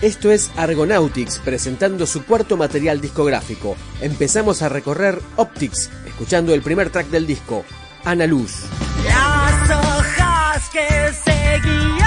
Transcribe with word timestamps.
Esto 0.00 0.30
es 0.30 0.52
Argonautics 0.56 1.40
presentando 1.40 2.06
su 2.06 2.24
cuarto 2.24 2.56
material 2.56 3.00
discográfico. 3.00 3.76
Empezamos 4.00 4.62
a 4.62 4.68
recorrer 4.68 5.20
Optics, 5.34 5.90
escuchando 6.06 6.54
el 6.54 6.62
primer 6.62 6.90
track 6.90 7.08
del 7.08 7.26
disco, 7.26 7.64
Ana 8.04 8.28
Luz. 8.28 8.62
Las 9.04 9.70
hojas 9.70 10.70
que 10.70 11.97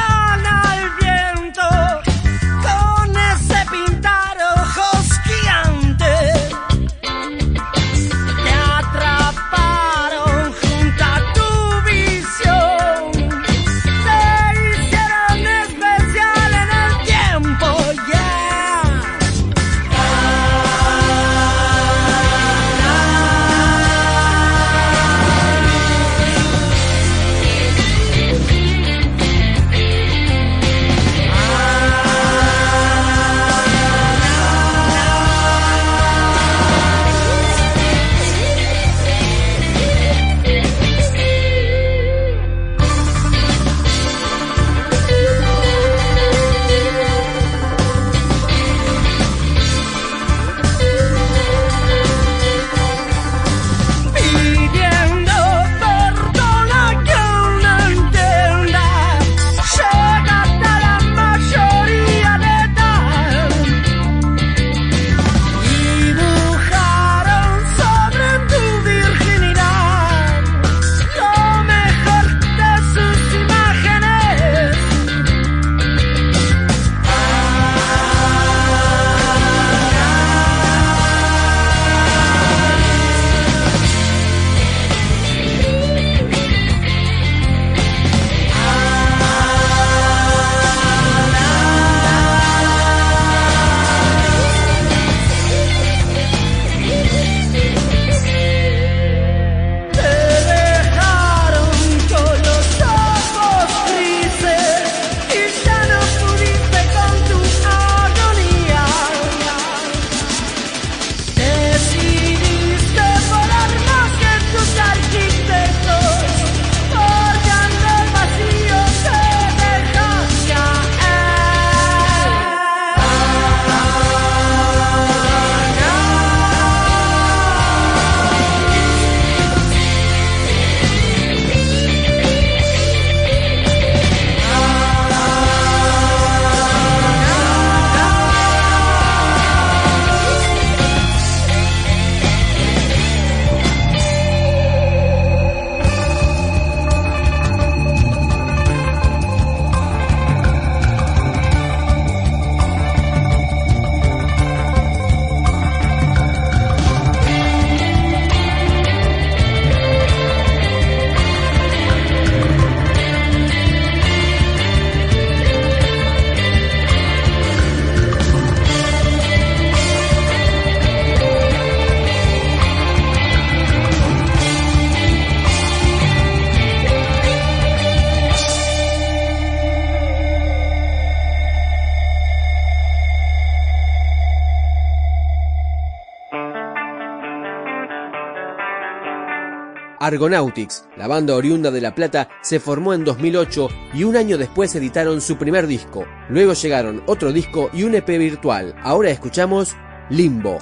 Argonautics, 190.11 190.85
la 190.97 191.07
banda 191.07 191.35
oriunda 191.35 191.71
de 191.71 191.81
La 191.81 191.95
Plata, 191.95 192.29
se 192.41 192.59
formó 192.59 192.93
en 192.93 193.05
2008 193.05 193.69
y 193.93 194.03
un 194.03 194.15
año 194.17 194.37
después 194.37 194.75
editaron 194.75 195.21
su 195.21 195.37
primer 195.37 195.67
disco. 195.67 196.05
Luego 196.29 196.53
llegaron 196.53 197.01
otro 197.05 197.31
disco 197.31 197.69
y 197.73 197.83
un 197.83 197.95
EP 197.95 198.07
virtual. 198.07 198.75
Ahora 198.83 199.09
escuchamos 199.09 199.75
Limbo. 200.09 200.59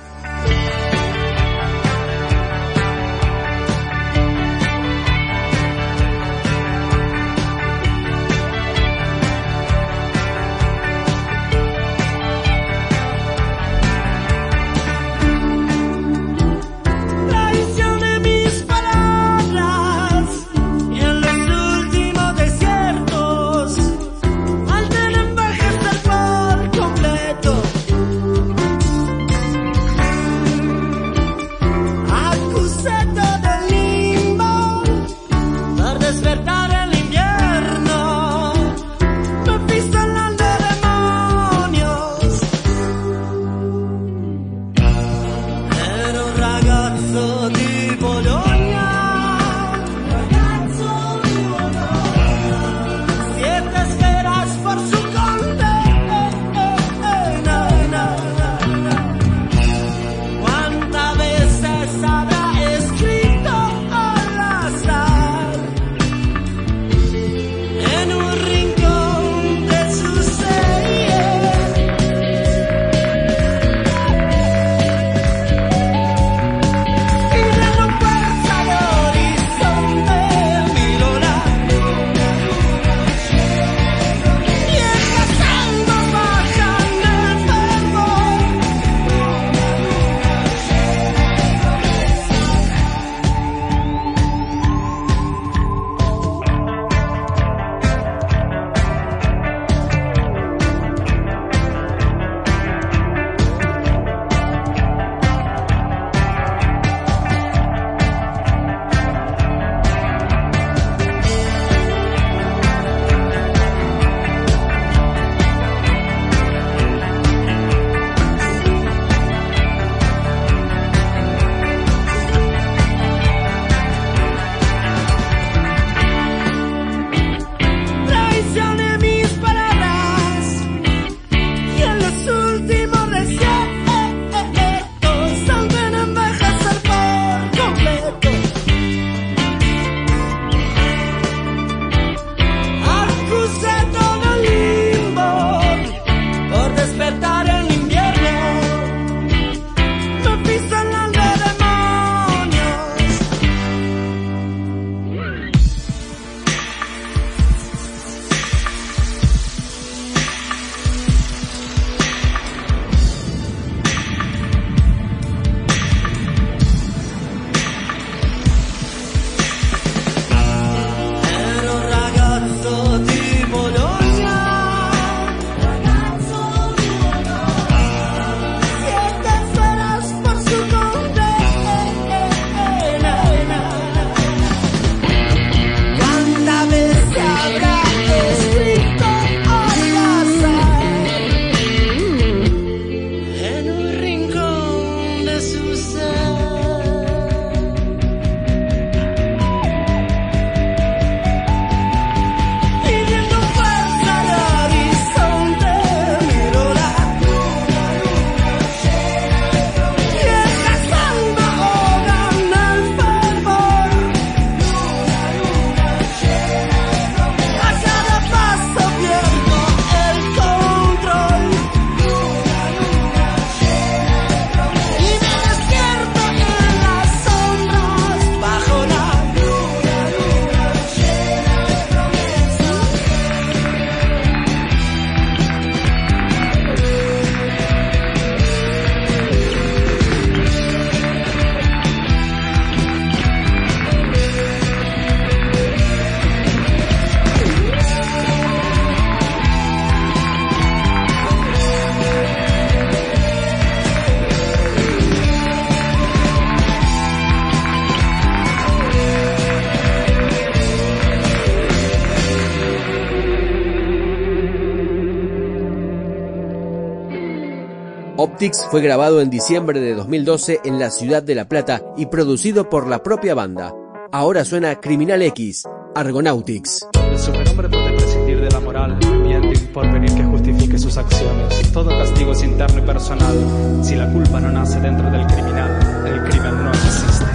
Optics 268.39 268.67
fue 268.71 268.79
grabado 268.79 269.19
en 269.19 269.29
diciembre 269.29 269.81
de 269.81 269.93
2012 269.95 270.61
en 270.63 270.79
la 270.79 270.91
ciudad 270.91 271.21
de 271.21 271.35
La 271.35 271.49
Plata 271.49 271.83
y 271.97 272.05
producido 272.05 272.69
por 272.69 272.87
la 272.87 273.03
propia 273.03 273.35
banda. 273.35 273.75
Ahora 274.13 274.45
suena 274.45 274.79
Criminal 274.79 275.21
X, 275.23 275.65
Argonautics. 275.93 276.87
El 277.11 277.19
superhombre 277.19 277.67
puede 277.67 277.97
prescindir 277.97 278.39
de 278.39 278.49
la 278.49 278.61
moral, 278.61 278.97
mediante 279.21 279.59
un 279.59 279.73
porvenir 279.73 280.13
que 280.15 280.23
justifique 280.23 280.79
sus 280.79 280.95
acciones. 280.95 281.69
Todo 281.73 281.89
castigo 281.89 282.31
es 282.31 282.41
interno 282.41 282.79
y 282.79 282.85
personal. 282.85 283.83
Si 283.83 283.95
la 283.95 284.09
culpa 284.09 284.39
no 284.39 284.49
nace 284.53 284.79
dentro 284.79 285.11
del 285.11 285.27
criminal, 285.27 286.07
el 286.07 286.29
crimen 286.29 286.63
no 286.63 286.71
existe. 286.71 287.28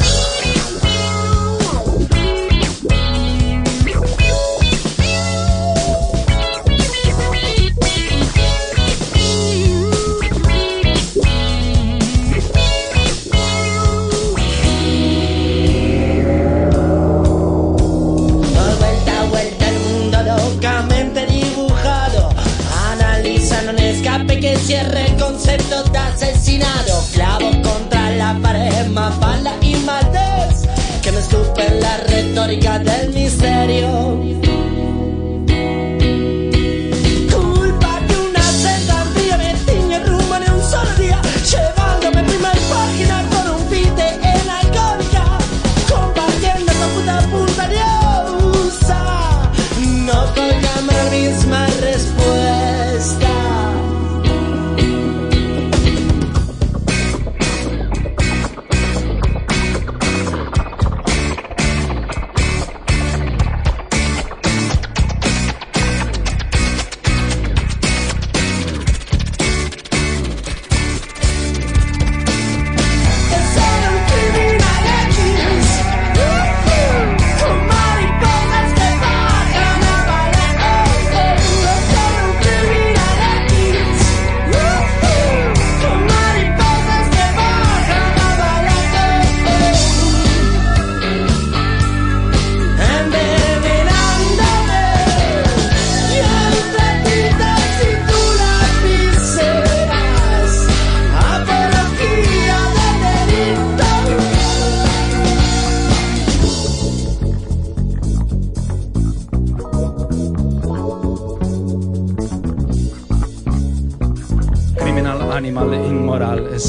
Analizando 23.65 23.71
un 23.71 23.79
escape 23.79 24.41
que 24.41 24.57
cierre 24.59 25.07
el 25.07 25.17
concepto 25.17 25.85
de 25.85 25.99
asesinado. 25.99 27.03
Clavo 27.15 27.51
contra 27.63 28.11
la 28.11 28.39
pared, 28.43 28.87
más 28.89 29.19
bala 29.19 29.55
y 29.63 29.75
maldez. 29.77 30.69
Que 31.03 31.13
me 31.13 31.21
escupen 31.21 31.81
la 31.81 31.97
retórica 31.99 32.79
del 32.79 33.11
misterio. 33.15 34.24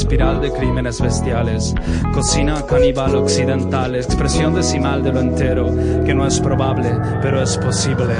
Espiral 0.06 0.40
de 0.40 0.52
crímenes 0.52 1.00
bestiales, 1.00 1.74
cocina 2.14 2.64
caníbal 2.64 3.16
occidental, 3.16 3.96
expresión 3.96 4.54
decimal 4.54 5.02
de 5.02 5.12
lo 5.12 5.18
entero, 5.18 5.66
que 6.04 6.14
no 6.14 6.24
es 6.24 6.38
probable, 6.38 6.92
pero 7.20 7.42
es 7.42 7.58
posible. 7.58 8.14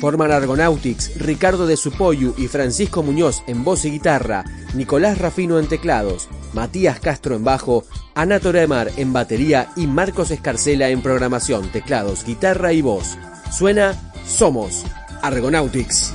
Forman 0.00 0.30
Argonautics, 0.30 1.18
Ricardo 1.18 1.66
de 1.66 1.76
Supoyu 1.76 2.34
y 2.38 2.48
Francisco 2.48 3.02
Muñoz 3.02 3.42
en 3.46 3.64
voz 3.64 3.84
y 3.84 3.90
guitarra, 3.90 4.44
Nicolás 4.74 5.18
Rafino 5.18 5.58
en 5.58 5.66
teclados, 5.66 6.28
Matías 6.52 7.00
Castro 7.00 7.34
en 7.34 7.44
bajo, 7.44 7.84
Ana 8.14 8.38
Toremar 8.38 8.90
en 8.96 9.12
batería 9.12 9.70
y 9.76 9.86
Marcos 9.86 10.30
Escarcela 10.30 10.88
en 10.88 11.02
programación, 11.02 11.70
teclados, 11.70 12.24
guitarra 12.24 12.72
y 12.72 12.82
voz. 12.82 13.16
Suena 13.50 13.94
Somos 14.26 14.84
Argonautics. 15.22 16.14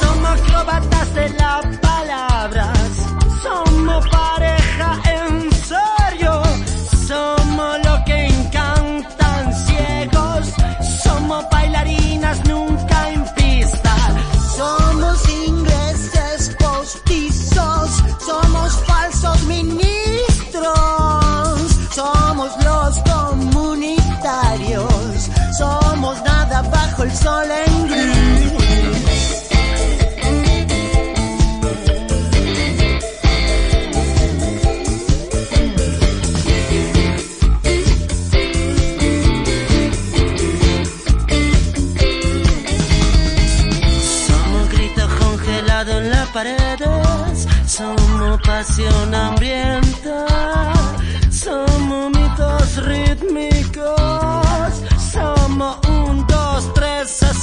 Somos 0.00 0.40
de 1.14 1.28
las 1.30 1.78
palabras. 1.78 2.78
Somos 3.42 4.08
pareja 4.08 4.65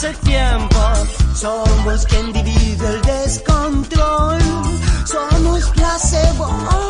hace 0.04 0.14
tiempo, 0.26 0.80
somos 1.34 2.06
quien 2.08 2.34
divide 2.34 2.88
el 2.88 3.02
descontrol, 3.04 4.40
somos 5.06 5.70
placebo 5.70 6.46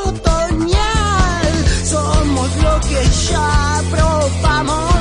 otoñal, 0.05 1.47
somos 1.85 2.49
lo 2.57 2.79
que 2.81 3.05
ya 3.29 3.81
probamos, 3.91 4.92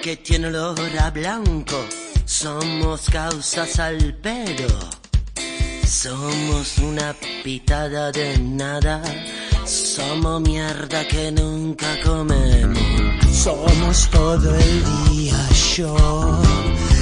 que 0.00 0.16
tiene 0.16 0.46
olor 0.48 0.80
a 0.98 1.10
blanco. 1.10 1.84
Somos 2.24 3.10
causas 3.10 3.78
al 3.78 4.14
pelo. 4.14 4.66
Somos 5.86 6.78
una 6.78 7.14
pitada 7.44 8.10
de 8.12 8.38
nada. 8.38 9.02
Somos 9.64 10.40
mierda 10.40 11.06
que 11.06 11.30
nunca 11.32 12.00
comemos. 12.02 12.78
Somos 13.32 14.08
todo 14.10 14.54
el 14.54 14.84
día 15.10 15.36
yo. 15.76 15.94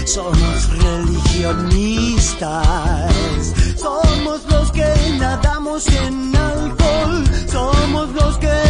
Somos 0.07 0.69
religionistas. 0.79 3.55
Somos 3.77 4.41
los 4.49 4.73
que 4.73 4.93
nadamos 5.19 5.87
en 5.89 6.35
alcohol. 6.35 7.25
Somos 7.47 8.09
los 8.11 8.39
que 8.39 8.70